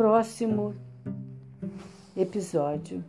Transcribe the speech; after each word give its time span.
próximo 0.00 0.74
episódio. 2.16 3.04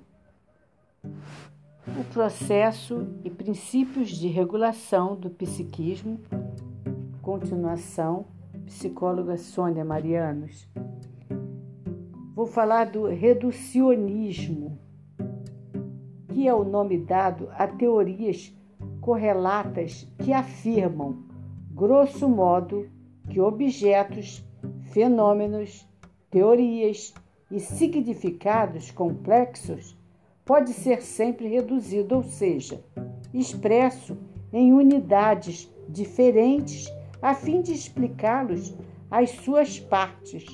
O 1.06 2.04
processo 2.12 3.08
e 3.24 3.30
princípios 3.30 4.10
de 4.10 4.28
regulação 4.28 5.16
do 5.16 5.30
psiquismo. 5.30 6.20
Continuação, 7.22 8.26
psicóloga 8.66 9.38
Sônia 9.38 9.86
Marianos. 9.86 10.68
Vou 12.36 12.46
falar 12.46 12.92
do 12.92 13.06
reducionismo, 13.06 14.78
que 16.34 16.46
é 16.46 16.54
o 16.54 16.66
nome 16.66 16.98
dado 16.98 17.48
a 17.54 17.68
teorias 17.68 18.54
correlatas 19.00 20.06
que 20.18 20.34
afirmam, 20.34 21.24
grosso 21.72 22.28
modo, 22.28 22.90
que 23.30 23.40
objetos, 23.40 24.46
fenômenos, 24.92 25.90
teorias 26.32 27.14
e 27.52 27.60
significados 27.60 28.90
complexos 28.90 29.96
pode 30.46 30.72
ser 30.72 31.02
sempre 31.02 31.48
reduzido, 31.48 32.16
ou 32.16 32.24
seja, 32.24 32.84
expresso 33.34 34.18
em 34.52 34.74
unidades 34.74 35.70
diferentes 35.88 36.92
a 37.22 37.36
fim 37.36 37.62
de 37.62 37.74
explicá-los 37.74 38.74
as 39.10 39.30
suas 39.32 39.80
partes 39.80 40.46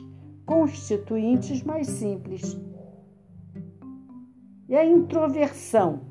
constituintes 0.45 1.63
mais 1.63 1.87
simples. 1.87 2.59
E 4.67 4.75
a 4.75 4.83
introversão, 4.83 6.01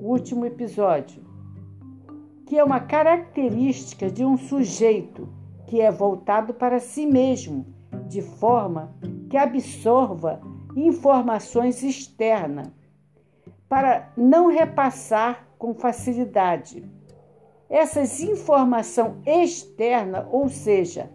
o 0.00 0.10
último 0.10 0.44
episódio, 0.44 1.22
que 2.46 2.58
é 2.58 2.64
uma 2.64 2.80
característica 2.80 4.10
de 4.10 4.24
um 4.24 4.36
sujeito 4.36 5.28
que 5.66 5.80
é 5.80 5.90
voltado 5.90 6.54
para 6.54 6.80
si 6.80 7.06
mesmo, 7.06 7.66
de 8.14 8.22
forma 8.22 8.94
que 9.28 9.36
absorva 9.36 10.40
informações 10.76 11.82
externas, 11.82 12.70
para 13.68 14.12
não 14.16 14.46
repassar 14.46 15.48
com 15.58 15.74
facilidade. 15.74 16.88
Essas 17.68 18.20
informação 18.20 19.16
externa, 19.26 20.28
ou 20.30 20.48
seja, 20.48 21.10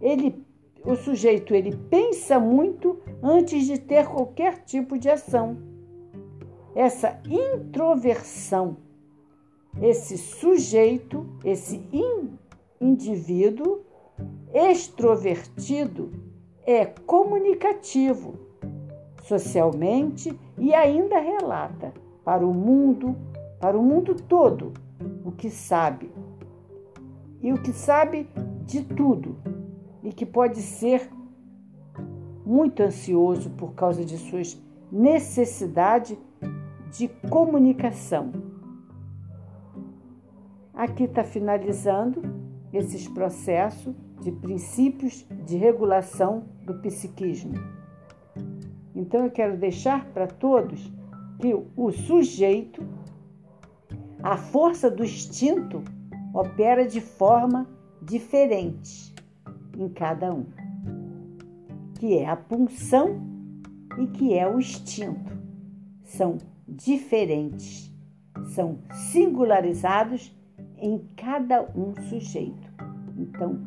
ele, 0.00 0.44
o 0.84 0.96
sujeito 0.96 1.54
ele 1.54 1.76
pensa 1.88 2.40
muito 2.40 2.98
antes 3.22 3.64
de 3.66 3.78
ter 3.78 4.08
qualquer 4.08 4.64
tipo 4.64 4.98
de 4.98 5.08
ação. 5.08 5.56
Essa 6.74 7.20
introversão, 7.30 8.76
esse 9.80 10.18
sujeito, 10.18 11.24
esse 11.44 11.76
in, 11.92 12.36
indivíduo 12.80 13.83
extrovertido 14.54 16.12
é 16.64 16.86
comunicativo 16.86 18.38
socialmente 19.24 20.38
e 20.56 20.72
ainda 20.72 21.18
relata 21.18 21.92
para 22.24 22.46
o 22.46 22.54
mundo, 22.54 23.16
para 23.60 23.76
o 23.76 23.82
mundo 23.82 24.14
todo, 24.14 24.72
o 25.24 25.32
que 25.32 25.50
sabe. 25.50 26.10
E 27.42 27.52
o 27.52 27.60
que 27.60 27.72
sabe 27.72 28.28
de 28.64 28.82
tudo 28.82 29.36
e 30.02 30.12
que 30.12 30.24
pode 30.24 30.62
ser 30.62 31.10
muito 32.46 32.82
ansioso 32.82 33.50
por 33.50 33.74
causa 33.74 34.04
de 34.04 34.16
suas 34.16 34.58
necessidades 34.90 36.16
de 36.92 37.08
comunicação. 37.28 38.32
Aqui 40.72 41.04
está 41.04 41.24
finalizando 41.24 42.22
esses 42.76 43.06
processos 43.08 43.94
de 44.20 44.32
princípios 44.32 45.24
de 45.46 45.56
regulação 45.56 46.44
do 46.64 46.74
psiquismo. 46.80 47.54
Então 48.94 49.24
eu 49.24 49.30
quero 49.30 49.56
deixar 49.56 50.06
para 50.06 50.26
todos 50.26 50.90
que 51.38 51.54
o 51.76 51.92
sujeito, 51.92 52.82
a 54.22 54.36
força 54.36 54.90
do 54.90 55.04
instinto, 55.04 55.82
opera 56.32 56.86
de 56.86 57.00
forma 57.00 57.66
diferente 58.02 59.14
em 59.78 59.88
cada 59.88 60.32
um, 60.32 60.46
que 61.98 62.18
é 62.18 62.28
a 62.28 62.36
punção 62.36 63.20
e 63.98 64.06
que 64.06 64.34
é 64.34 64.48
o 64.48 64.58
instinto. 64.58 65.32
São 66.02 66.38
diferentes, 66.66 67.92
são 68.46 68.78
singularizados 69.12 70.34
em 70.84 70.98
cada 71.16 71.62
um 71.74 71.94
sujeito. 72.10 72.70
Então, 73.16 73.58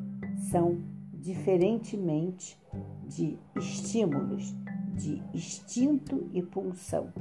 são 0.52 0.78
diferentemente 1.12 2.56
de 3.08 3.40
estímulos, 3.56 4.56
de 4.94 5.24
instinto 5.34 6.30
e 6.32 6.44
pulsão. 6.44 7.12